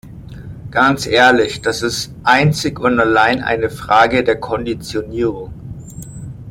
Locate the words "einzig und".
2.23-2.99